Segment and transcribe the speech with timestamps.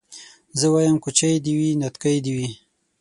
[0.59, 2.47] زه وايم کوچۍ دي وي نتکۍ دي وي